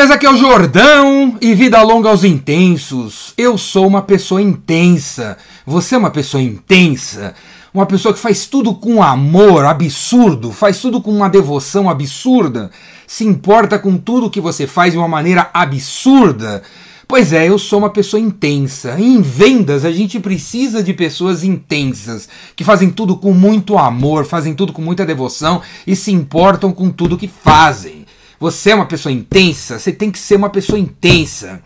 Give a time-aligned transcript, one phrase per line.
[0.00, 0.14] beleza?
[0.14, 3.34] Aqui é o Jordão e vida longa aos intensos.
[3.36, 5.36] Eu sou uma pessoa intensa.
[5.66, 7.34] Você é uma pessoa intensa.
[7.74, 12.70] Uma pessoa que faz tudo com amor absurdo, faz tudo com uma devoção absurda,
[13.06, 16.62] se importa com tudo que você faz de uma maneira absurda.
[17.06, 18.98] Pois é, eu sou uma pessoa intensa.
[18.98, 22.26] em vendas, a gente precisa de pessoas intensas,
[22.56, 26.88] que fazem tudo com muito amor, fazem tudo com muita devoção e se importam com
[26.88, 27.99] tudo que fazem.
[28.40, 31.62] Você é uma pessoa intensa, você tem que ser uma pessoa intensa.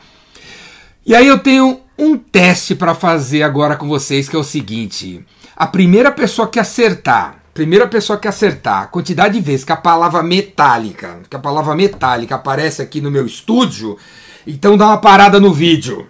[1.06, 5.24] E aí eu tenho um teste para fazer agora com vocês, que é o seguinte:
[5.54, 9.76] a primeira pessoa que acertar, primeira pessoa que acertar a quantidade de vezes que a
[9.76, 13.96] palavra metálica, que a palavra metálica aparece aqui no meu estúdio,
[14.44, 16.08] então dá uma parada no vídeo.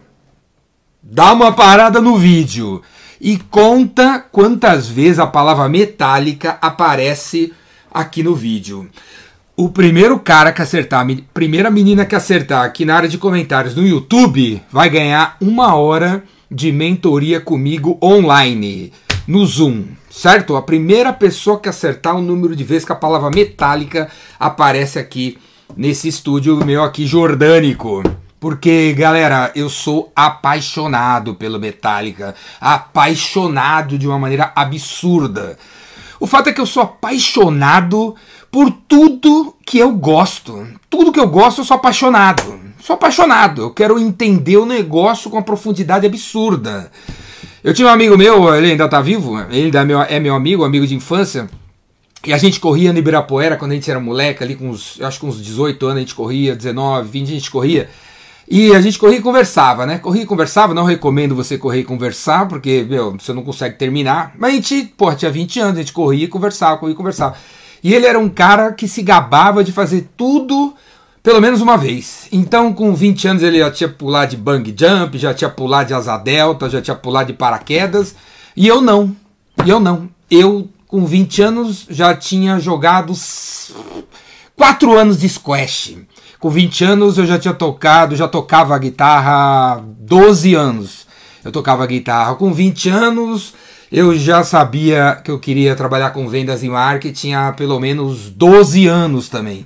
[1.02, 2.80] Dá uma parada no vídeo
[3.20, 7.52] e conta quantas vezes a palavra metálica aparece
[7.92, 8.90] aqui no vídeo.
[9.56, 13.76] O primeiro cara que acertar, a primeira menina que acertar aqui na área de comentários
[13.76, 18.92] no YouTube vai ganhar uma hora de mentoria comigo online,
[19.28, 20.56] no Zoom, certo?
[20.56, 25.38] A primeira pessoa que acertar o número de vezes que a palavra metálica aparece aqui
[25.76, 28.02] nesse estúdio meu aqui jordânico.
[28.40, 35.56] Porque, galera, eu sou apaixonado pelo Metallica, apaixonado de uma maneira absurda.
[36.24, 38.14] O fato é que eu sou apaixonado
[38.50, 40.66] por tudo que eu gosto.
[40.88, 42.58] Tudo que eu gosto, eu sou apaixonado.
[42.80, 43.60] Sou apaixonado.
[43.60, 46.90] Eu quero entender o negócio com uma profundidade absurda.
[47.62, 50.86] Eu tinha um amigo meu, ele ainda tá vivo, ele é meu, é amigo, amigo
[50.86, 51.46] de infância.
[52.24, 55.20] E a gente corria no Ibirapuera quando a gente era moleque, ali com uns, acho
[55.20, 57.90] que uns 18 anos a gente corria, 19, 20 a gente corria.
[58.48, 59.98] E a gente corria e conversava, né?
[59.98, 64.34] Corria e conversava, não recomendo você correr e conversar, porque, meu, você não consegue terminar.
[64.38, 67.36] Mas a gente, pô, tinha 20 anos, a gente corria e conversava, corria e conversava.
[67.82, 70.74] E ele era um cara que se gabava de fazer tudo
[71.24, 72.28] pelo menos uma vez.
[72.30, 75.94] Então, com 20 anos, ele já tinha pular de bang jump, já tinha pular de
[75.94, 78.14] asa delta, já tinha pular de paraquedas.
[78.54, 79.16] E eu não.
[79.64, 80.08] E eu não.
[80.30, 83.14] Eu, com 20 anos, já tinha jogado
[84.54, 85.96] 4 anos de squash.
[86.44, 91.06] Com 20 anos, eu já tinha tocado, já tocava guitarra há 12 anos.
[91.42, 93.54] Eu tocava guitarra com 20 anos
[93.90, 98.86] eu já sabia que eu queria trabalhar com vendas e marketing há pelo menos 12
[98.86, 99.64] anos também.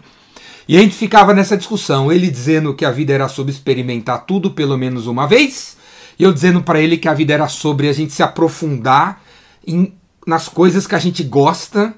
[0.68, 4.52] E a gente ficava nessa discussão, ele dizendo que a vida era sobre experimentar tudo
[4.52, 5.76] pelo menos uma vez,
[6.16, 9.20] e eu dizendo para ele que a vida era sobre a gente se aprofundar
[9.66, 11.92] em, nas coisas que a gente gosta,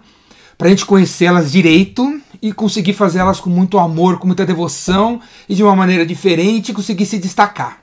[0.60, 5.54] para a gente conhecê-las direito e conseguir fazê-las com muito amor, com muita devoção e
[5.54, 7.78] de uma maneira diferente conseguir se destacar.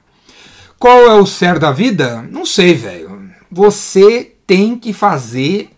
[0.78, 2.22] Qual é o ser da vida?
[2.32, 3.32] Não sei, velho.
[3.52, 5.72] Você tem que fazer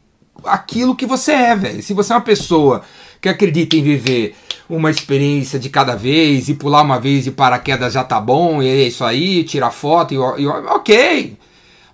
[0.44, 1.82] aquilo que você é, velho.
[1.82, 2.82] Se você é uma pessoa
[3.22, 4.36] que acredita em viver
[4.70, 8.68] uma experiência de cada vez e pular uma vez de paraquedas já tá bom, e
[8.68, 11.38] é isso aí, tirar foto e, e ok.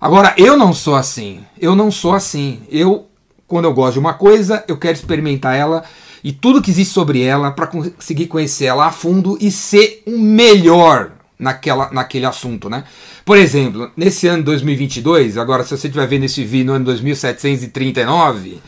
[0.00, 1.44] Agora, eu não sou assim.
[1.60, 2.58] Eu não sou assim.
[2.68, 3.06] Eu,
[3.46, 5.84] quando eu gosto de uma coisa, eu quero experimentar ela
[6.22, 10.18] e tudo que existe sobre ela para conseguir conhecer ela a fundo e ser o
[10.18, 12.84] melhor naquela, naquele assunto, né?
[13.24, 18.60] Por exemplo, nesse ano 2022, agora se você estiver vendo esse vídeo no ano 2739,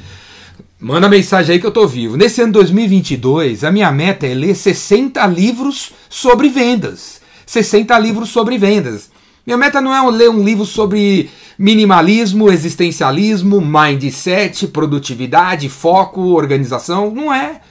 [0.80, 2.16] manda mensagem aí que eu tô vivo.
[2.16, 7.20] Nesse ano 2022, a minha meta é ler 60 livros sobre vendas.
[7.46, 9.10] 60 livros sobre vendas.
[9.48, 17.10] Minha meta não é ler um livro sobre minimalismo, existencialismo, mindset, produtividade, foco, organização.
[17.10, 17.62] Não é.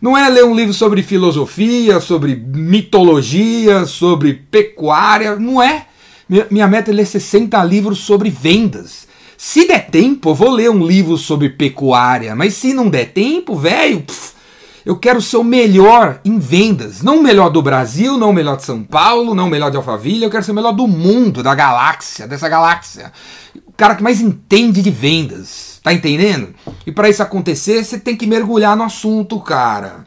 [0.00, 5.36] Não é ler um livro sobre filosofia, sobre mitologia, sobre pecuária.
[5.36, 5.84] Não é.
[6.50, 9.06] Minha meta é ler 60 livros sobre vendas.
[9.36, 13.54] Se der tempo, eu vou ler um livro sobre pecuária, mas se não der tempo,
[13.54, 14.02] velho,
[14.86, 17.02] eu quero ser o melhor em vendas.
[17.02, 19.76] Não o melhor do Brasil, não o melhor de São Paulo, não o melhor de
[19.76, 23.12] Alphaville, eu quero ser o melhor do mundo, da galáxia, dessa galáxia.
[23.66, 25.80] O cara que mais entende de vendas.
[25.82, 26.54] Tá entendendo?
[26.86, 30.04] E para isso acontecer, você tem que mergulhar no assunto, cara.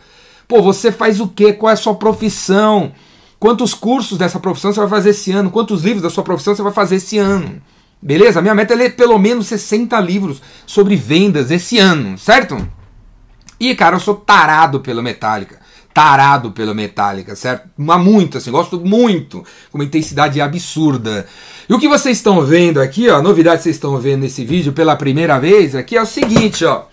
[0.47, 1.51] Pô, você faz o quê?
[1.51, 2.93] Qual é a sua profissão?
[3.37, 5.51] Quantos cursos dessa profissão você vai fazer esse ano?
[5.51, 7.61] Quantos livros da sua profissão você vai fazer esse ano?
[8.01, 8.41] Beleza?
[8.41, 12.78] Minha meta é ler pelo menos 60 livros sobre vendas esse ano, certo?
[13.59, 15.59] E, cara, eu sou tarado pelo Metallica.
[15.93, 17.67] Tarado pelo Metallica, certo?
[17.75, 21.27] Mas muito, assim, gosto muito, com uma intensidade absurda.
[21.67, 24.45] E o que vocês estão vendo aqui, ó, a novidade que vocês estão vendo nesse
[24.45, 26.83] vídeo pela primeira vez aqui é o seguinte, ó.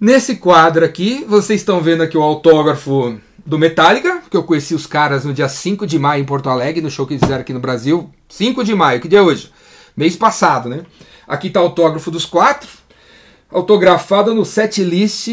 [0.00, 4.86] Nesse quadro aqui, vocês estão vendo aqui o autógrafo do Metallica, que eu conheci os
[4.86, 7.52] caras no dia 5 de maio em Porto Alegre, no show que eles fizeram aqui
[7.52, 8.10] no Brasil.
[8.28, 9.50] 5 de maio, que dia é hoje?
[9.96, 10.82] Mês passado, né?
[11.26, 12.68] Aqui tá o autógrafo dos quatro,
[13.50, 15.28] autografado no set list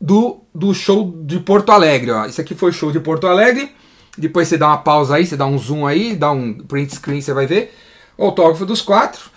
[0.00, 2.10] do, do show de Porto Alegre.
[2.10, 2.26] Ó.
[2.26, 3.70] Isso aqui foi show de Porto Alegre.
[4.16, 7.20] Depois você dá uma pausa aí, você dá um zoom aí, dá um print screen,
[7.20, 7.74] você vai ver.
[8.18, 9.30] Autógrafo dos quatro.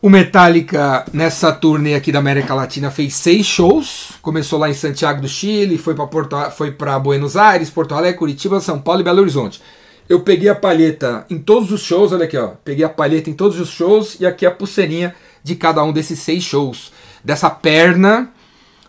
[0.00, 4.10] O Metallica, nessa turnê aqui da América Latina, fez seis shows.
[4.20, 8.18] Começou lá em Santiago do Chile, foi para Porto, foi para Buenos Aires, Porto Alegre,
[8.18, 9.62] Curitiba, São Paulo e Belo Horizonte.
[10.06, 12.48] Eu peguei a palheta em todos os shows, olha aqui, ó.
[12.62, 16.18] Peguei a palheta em todos os shows e aqui a pulseirinha de cada um desses
[16.18, 16.92] seis shows.
[17.24, 18.30] Dessa perna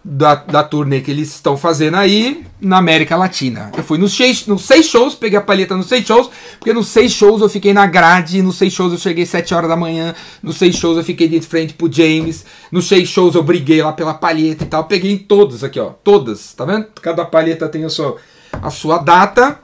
[0.07, 3.71] da, da turnê que eles estão fazendo aí na América Latina.
[3.75, 6.29] Eu fui nos seis, nos seis shows, peguei a palheta nos seis shows,
[6.59, 9.67] porque nos seis shows eu fiquei na grade, nos seis shows eu cheguei sete horas
[9.67, 13.41] da manhã, nos seis shows eu fiquei de frente pro James, nos seis shows eu
[13.41, 14.83] briguei lá pela palheta e tal.
[14.83, 15.89] Peguei em todos aqui, ó.
[16.03, 16.85] Todas, tá vendo?
[17.01, 18.17] Cada palheta tem a sua,
[18.61, 19.59] a sua data.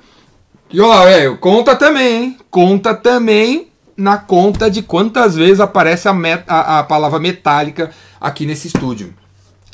[0.72, 2.38] E ó, velho, conta também, hein?
[2.50, 3.71] Conta também
[4.02, 9.14] na conta de quantas vezes aparece a, met a, a palavra metálica aqui nesse estúdio.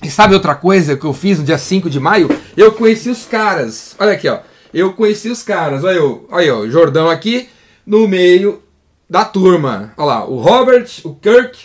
[0.03, 2.29] E sabe outra coisa que eu fiz no dia 5 de maio?
[2.55, 3.95] Eu conheci os caras.
[3.97, 4.39] Olha aqui, ó.
[4.73, 5.83] Eu conheci os caras.
[5.83, 7.49] Olha eu, olha o Jordão aqui
[7.85, 8.61] no meio
[9.09, 9.93] da turma.
[9.97, 11.57] Olha lá, o Robert, o Kirk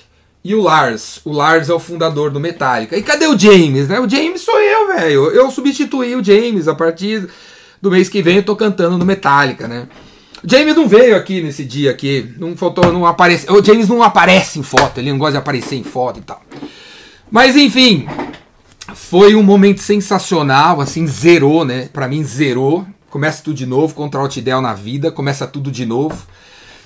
[0.45, 1.21] e o Lars.
[1.25, 2.97] O Lars é o fundador do Metallica.
[2.97, 4.01] E cadê o James, né?
[4.01, 5.31] O James sou eu, velho.
[5.33, 7.29] Eu substituí o James a partir
[7.83, 9.89] do mês que vem eu tô cantando no Metallica, né?
[10.45, 13.55] O James não veio aqui nesse dia aqui, não faltou, não apareceu.
[13.55, 16.43] O James não aparece em foto, ele não gosta de aparecer em foto e tal.
[17.31, 18.07] Mas enfim,
[18.95, 21.89] foi um momento sensacional, assim, zerou, né?
[21.93, 22.85] Para mim, zerou.
[23.09, 26.27] Começa tudo de novo, contra o Del na vida, começa tudo de novo.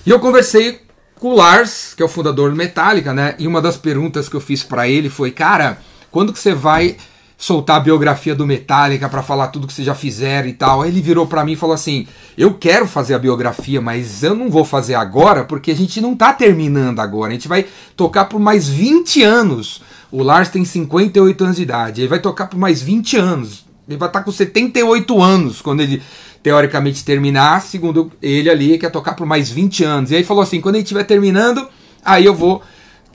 [0.05, 0.81] E eu conversei
[1.15, 3.33] com o Lars, que é o fundador do Metallica, né?
[3.39, 5.79] E uma das perguntas que eu fiz para ele foi: Cara,
[6.11, 6.97] quando que você vai
[7.37, 10.81] soltar a biografia do Metallica para falar tudo que vocês já fizeram e tal.
[10.81, 14.33] Aí ele virou para mim e falou assim: "Eu quero fazer a biografia, mas eu
[14.33, 17.29] não vou fazer agora porque a gente não tá terminando agora.
[17.29, 19.83] A gente vai tocar por mais 20 anos.
[20.11, 22.01] O Lars tem 58 anos de idade.
[22.01, 23.65] Ele vai tocar por mais 20 anos.
[23.87, 26.01] Ele vai estar tá com 78 anos quando ele
[26.41, 30.11] teoricamente terminar, segundo ele ali, quer tocar por mais 20 anos.
[30.11, 31.67] E aí falou assim: "Quando ele estiver terminando,
[32.03, 32.63] aí eu vou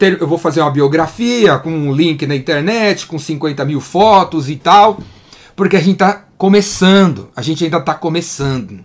[0.03, 4.51] ter, eu vou fazer uma biografia com um link na internet, com 50 mil fotos
[4.51, 4.99] e tal,
[5.55, 8.81] porque a gente está começando, a gente ainda está começando.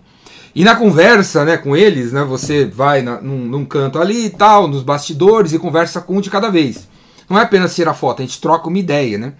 [0.54, 4.30] E na conversa né, com eles, né, você vai na, num, num, canto ali e
[4.30, 6.88] tal, nos bastidores, e conversa com um de cada vez.
[7.28, 9.18] Não é apenas tirar foto, a gente troca uma ideia.
[9.18, 9.32] Né?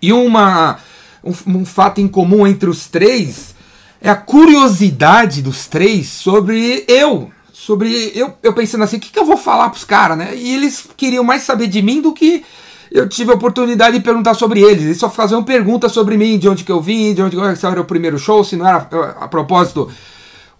[0.00, 0.76] E uma,
[1.24, 3.54] um, um fato em comum entre os três
[3.98, 7.30] é a curiosidade dos três sobre eu,
[7.64, 8.12] sobre.
[8.14, 10.34] Eu, eu pensando assim, o que, que eu vou falar pros caras, né?
[10.34, 12.44] E eles queriam mais saber de mim do que
[12.90, 14.84] eu tive a oportunidade de perguntar sobre eles.
[14.84, 17.80] Eles só faziam perguntas sobre mim, de onde que eu vim, de onde que era
[17.80, 18.88] o primeiro show, se não era.
[19.20, 19.88] A propósito,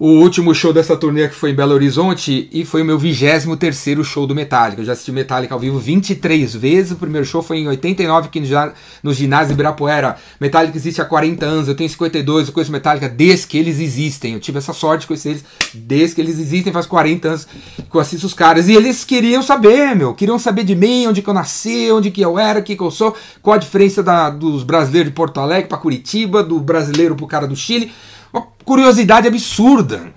[0.05, 3.57] o último show dessa turnê que foi em Belo Horizonte e foi o meu 23
[3.57, 4.83] terceiro show do Metallica.
[4.83, 6.91] Eu já assisti Metallica ao vivo 23 vezes.
[6.91, 10.17] O primeiro show foi em 89 aqui no, no ginásio Ibirapuera.
[10.41, 14.35] Metallica existe há 40 anos, eu tenho 52, eu conheço Metallica desde que eles existem.
[14.35, 17.47] Eu tive essa sorte de conhecer eles desde que eles existem, faz 40 anos
[17.89, 18.69] que eu assisto os caras.
[18.69, 22.21] E eles queriam saber, meu, queriam saber de mim, onde que eu nasci, onde que
[22.23, 25.39] eu era, o que, que eu sou, qual a diferença da, dos brasileiros de Porto
[25.39, 27.93] Alegre para Curitiba, do brasileiro pro cara do Chile.
[28.33, 30.13] Uma curiosidade absurda.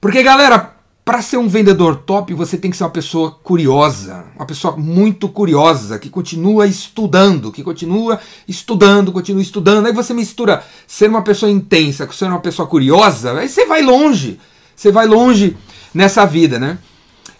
[0.00, 0.74] Porque, galera,
[1.04, 5.28] para ser um vendedor top, você tem que ser uma pessoa curiosa, uma pessoa muito
[5.28, 9.86] curiosa, que continua estudando, que continua estudando, continua estudando.
[9.86, 13.82] Aí você mistura ser uma pessoa intensa com ser uma pessoa curiosa, aí você vai
[13.82, 14.38] longe.
[14.76, 15.56] Você vai longe
[15.92, 16.78] nessa vida, né?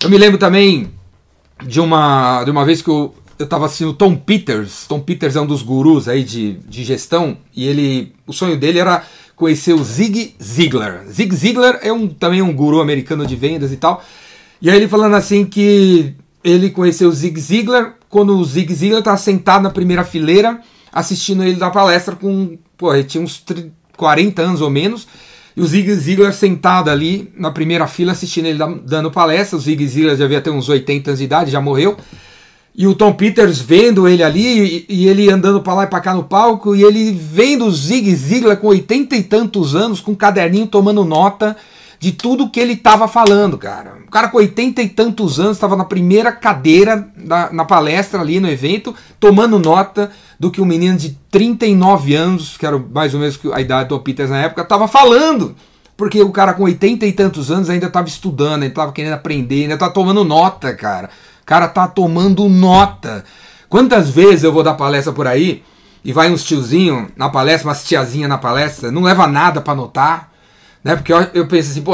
[0.02, 0.91] Eu me lembro também
[1.64, 4.87] de uma, de uma vez que eu, eu tava assistindo o Tom Peters.
[4.88, 8.12] Tom Peters é um dos gurus aí de, de gestão, e ele.
[8.26, 9.05] O sonho dele era
[9.37, 11.05] conhecer o Zig Ziglar.
[11.11, 14.03] Zig Ziglar é um, também um guru americano de vendas e tal.
[14.61, 19.17] E aí ele falando assim que ele conheceu Zig Ziglar quando o Zig Ziglar estava
[19.17, 20.61] sentado na primeira fileira
[20.93, 23.43] assistindo ele dar palestra com, pô, ele tinha uns
[23.97, 25.09] 40 anos ou menos.
[25.57, 29.57] E o Zig Ziglar sentado ali na primeira fila assistindo ele dando palestra.
[29.57, 31.97] O Zig Ziglar já devia ter uns 80 anos de idade, já morreu.
[32.75, 36.00] E o Tom Peters vendo ele ali, e, e ele andando para lá e para
[36.00, 40.12] cá no palco, e ele vendo o Zig Ziglar com oitenta e tantos anos, com
[40.12, 41.55] um caderninho tomando nota
[42.00, 43.99] de tudo que ele estava falando, cara.
[44.07, 48.41] O cara com oitenta e tantos anos estava na primeira cadeira da, na palestra ali
[48.41, 50.11] no evento, tomando nota
[50.41, 53.97] do que um menino de 39 anos, que era mais ou menos a idade do
[53.97, 55.55] Tom Peters na época, estava falando.
[55.95, 59.62] Porque o cara com oitenta e tantos anos ainda estava estudando, ainda estava querendo aprender,
[59.62, 61.11] ainda estava tomando nota, cara
[61.45, 63.25] cara tá tomando nota.
[63.69, 65.63] Quantas vezes eu vou dar palestra por aí
[66.05, 70.31] e vai uns tiozinho na palestra, umas tiazinha na palestra, não leva nada para anotar,
[70.83, 70.97] né?
[70.97, 71.93] Porque eu, eu penso assim, pô,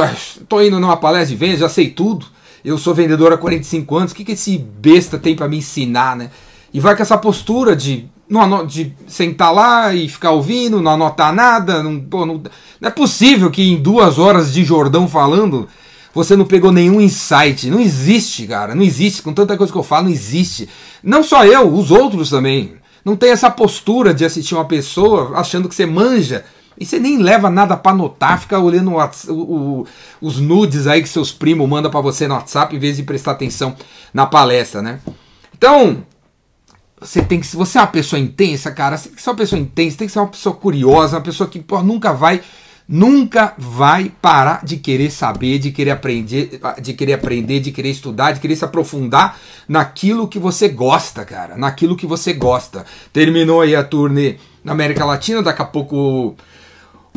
[0.49, 2.27] tô indo numa palestra de vendas, já sei tudo.
[2.65, 6.17] Eu sou vendedor há 45 anos, o que, que esse besta tem para me ensinar,
[6.17, 6.31] né?
[6.73, 11.33] E vai com essa postura de não de sentar lá e ficar ouvindo, não anotar
[11.33, 11.83] nada.
[11.83, 12.43] Não, pô, não,
[12.81, 15.69] não é possível que em duas horas de Jordão falando
[16.15, 17.71] você não pegou nenhum insight.
[17.71, 18.75] Não existe, cara.
[18.75, 19.23] Não existe.
[19.23, 20.69] Com tanta coisa que eu falo, não existe.
[21.03, 22.75] Não só eu, os outros também.
[23.05, 26.45] Não tem essa postura de assistir uma pessoa achando que você manja.
[26.81, 29.87] E você nem leva nada para anotar, fica olhando o, o,
[30.21, 33.33] os nudes aí que seus primos mandam para você no WhatsApp em vez de prestar
[33.33, 33.75] atenção
[34.15, 35.01] na palestra, né?
[35.57, 36.05] Então,
[37.01, 37.47] você tem que.
[37.47, 40.07] Se você é uma pessoa intensa, cara, você tem que ser uma pessoa intensa, tem
[40.07, 42.41] que ser uma pessoa curiosa, uma pessoa que pô, nunca vai.
[42.89, 48.33] Nunca vai parar de querer saber, de querer aprender, de querer aprender, de querer estudar,
[48.33, 51.55] de querer se aprofundar naquilo que você gosta, cara.
[51.59, 52.87] Naquilo que você gosta.
[53.13, 56.35] Terminou aí a turnê na América Latina, daqui a pouco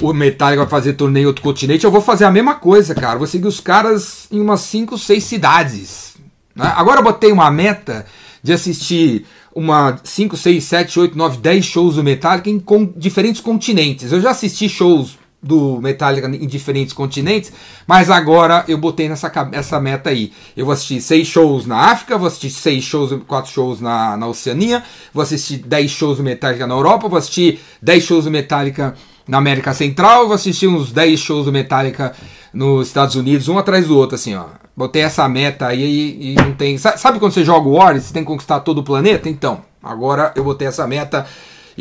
[0.01, 1.85] o Metallica vai fazer turnê em outro continente.
[1.85, 3.17] Eu vou fazer a mesma coisa, cara.
[3.17, 6.15] Vou seguir os caras em umas 5, 6 cidades.
[6.53, 6.69] Né?
[6.75, 8.05] Agora eu botei uma meta
[8.43, 9.25] de assistir
[9.55, 14.11] uma 5, 6, 7, 8, 9, 10 shows do Metallica em com, diferentes continentes.
[14.11, 17.51] Eu já assisti shows do Metallica em diferentes continentes,
[17.87, 20.31] mas agora eu botei nessa essa meta aí.
[20.55, 24.27] Eu vou assistir seis shows na África, vou assistir seis shows, quatro shows na, na
[24.27, 24.83] Oceania,
[25.13, 28.95] vou assistir 10 shows do Metallica na Europa, vou assistir 10 shows do Metallica
[29.27, 32.13] na América Central, vou assistir uns 10 shows do Metallica
[32.53, 34.45] nos Estados Unidos, um atrás do outro, assim, ó.
[34.75, 36.77] Botei essa meta aí e, e não tem.
[36.77, 39.29] Sabe quando você joga o War você tem que conquistar todo o planeta?
[39.29, 41.25] Então, agora eu botei essa meta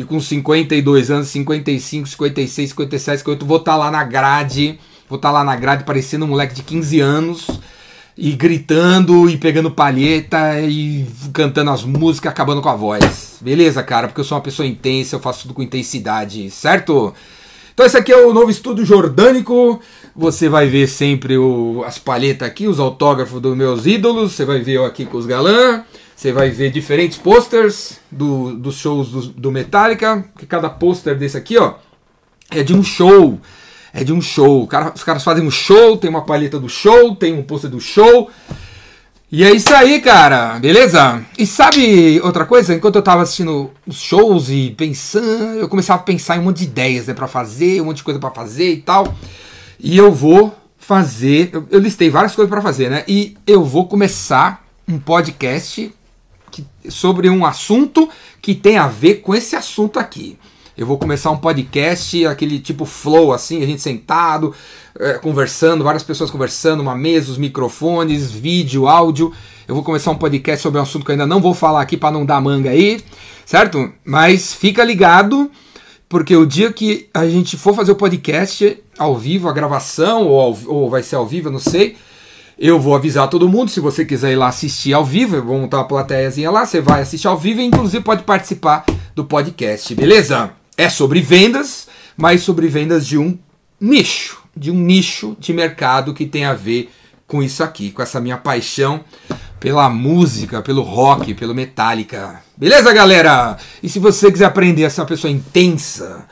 [0.01, 4.79] e com 52 anos, 55, 56, 57, 58, vou estar tá lá na grade.
[5.09, 7.47] Vou estar tá lá na grade parecendo um moleque de 15 anos
[8.17, 13.37] e gritando e pegando palheta e cantando as músicas, acabando com a voz.
[13.41, 14.07] Beleza, cara?
[14.07, 17.13] Porque eu sou uma pessoa intensa, eu faço tudo com intensidade, certo?
[17.73, 19.81] Então esse aqui é o novo estúdio jordânico.
[20.15, 24.33] Você vai ver sempre o, as palhetas aqui, os autógrafos dos meus ídolos.
[24.33, 25.83] Você vai ver eu aqui com os galã.
[26.21, 30.23] Você vai ver diferentes posters do, dos shows do, do Metallica.
[30.37, 31.73] Que cada pôster desse aqui, ó,
[32.51, 33.41] é de um show.
[33.91, 34.69] É de um show.
[34.93, 38.29] Os caras fazem um show, tem uma palheta do show, tem um pôster do show.
[39.31, 41.25] E é isso aí, cara, beleza?
[41.39, 42.75] E sabe outra coisa?
[42.75, 46.57] Enquanto eu tava assistindo os shows e pensando, eu começava a pensar em um monte
[46.57, 49.11] de ideias, né, para fazer, um monte de coisa para fazer e tal.
[49.79, 53.03] E eu vou fazer, eu, eu listei várias coisas para fazer, né?
[53.07, 55.91] E eu vou começar um podcast
[56.51, 58.09] que, sobre um assunto
[58.41, 60.37] que tem a ver com esse assunto aqui.
[60.77, 64.53] Eu vou começar um podcast, aquele tipo flow assim, a gente sentado,
[64.99, 69.33] é, conversando, várias pessoas conversando, uma mesa, os microfones, vídeo, áudio.
[69.67, 71.97] Eu vou começar um podcast sobre um assunto que eu ainda não vou falar aqui
[71.97, 73.01] para não dar manga aí,
[73.45, 73.91] certo?
[74.03, 75.51] Mas fica ligado,
[76.09, 80.39] porque o dia que a gente for fazer o podcast ao vivo, a gravação, ou,
[80.39, 81.95] ao, ou vai ser ao vivo, eu não sei.
[82.63, 85.59] Eu vou avisar todo mundo, se você quiser ir lá assistir ao vivo, eu vou
[85.59, 89.95] montar uma plateiazinha lá, você vai assistir ao vivo e inclusive pode participar do podcast,
[89.95, 90.51] beleza?
[90.77, 93.35] É sobre vendas, mas sobre vendas de um
[93.79, 96.91] nicho de um nicho de mercado que tem a ver
[97.25, 99.01] com isso aqui, com essa minha paixão
[99.59, 102.43] pela música, pelo rock, pelo Metallica.
[102.57, 103.57] Beleza, galera?
[103.81, 106.25] E se você quiser aprender a ser uma pessoa intensa,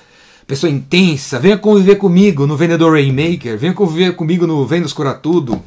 [0.46, 5.62] pessoa intensa, venha conviver comigo no Vendedor Rainmaker, venha conviver comigo no Vendas Cura Tudo.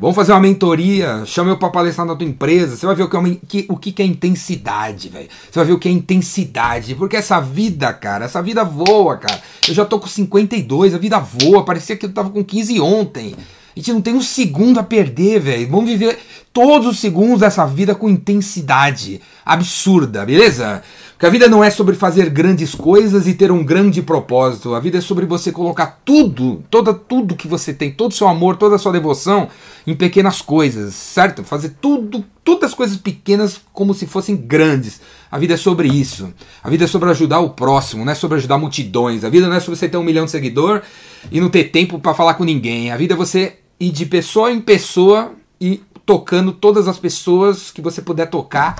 [0.00, 2.76] Vamos fazer uma mentoria, chama eu para palestrar na tua empresa.
[2.76, 5.28] Você vai ver o que é, uma, que, o que é intensidade, velho.
[5.50, 6.94] Você vai ver o que é intensidade.
[6.94, 9.42] Porque essa vida, cara, essa vida voa, cara.
[9.66, 11.64] Eu já tô com 52, a vida voa.
[11.64, 13.34] Parecia que eu tava com 15 ontem.
[13.78, 15.70] A gente não tem um segundo a perder, velho.
[15.70, 16.18] Vamos viver
[16.52, 20.82] todos os segundos dessa vida com intensidade absurda, beleza?
[21.12, 24.74] Porque a vida não é sobre fazer grandes coisas e ter um grande propósito.
[24.74, 28.26] A vida é sobre você colocar tudo, toda tudo que você tem, todo o seu
[28.26, 29.48] amor, toda a sua devoção
[29.86, 31.44] em pequenas coisas, certo?
[31.44, 35.00] Fazer tudo, todas as coisas pequenas como se fossem grandes.
[35.30, 36.34] A vida é sobre isso.
[36.64, 39.22] A vida é sobre ajudar o próximo, não é sobre ajudar multidões.
[39.22, 40.82] A vida não é sobre você ter um milhão de seguidor
[41.30, 42.90] e não ter tempo para falar com ninguém.
[42.90, 47.80] A vida é você ir de pessoa em pessoa e tocando todas as pessoas que
[47.80, 48.76] você puder tocar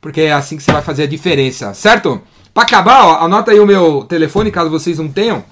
[0.00, 2.20] porque é assim que você vai fazer a diferença, certo?
[2.54, 5.44] Para acabar, ó, anota aí o meu telefone caso vocês não tenham.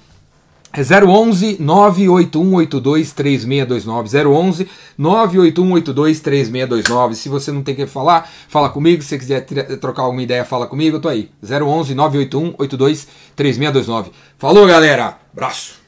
[0.73, 4.27] É 011 98182 3629.
[4.27, 7.15] 011 98182 3629.
[7.15, 9.01] Se você não tem que falar, fala comigo.
[9.01, 9.45] Se você quiser
[9.79, 10.97] trocar alguma ideia, fala comigo.
[10.97, 11.31] Eu tô aí.
[11.41, 14.11] 011 981 82 3629.
[14.37, 15.17] Falou, galera.
[15.33, 15.86] Abraço.